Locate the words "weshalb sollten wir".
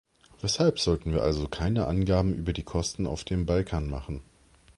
0.41-1.21